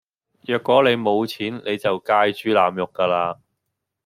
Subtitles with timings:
[0.41, 3.39] 若果你冇錢你就界豬腩肉架啦